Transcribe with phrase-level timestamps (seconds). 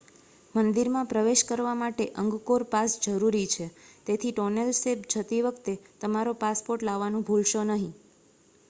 [0.55, 3.65] મંદિરમાં પ્રવેશ કરવા માટે અંગકોર પાસ જરૂરી છે
[4.07, 7.93] તેથી ટોનેલ સેપ જતી વખતે તમારો પાસપોર્ટ લાવવાનું ભૂલશો નહીં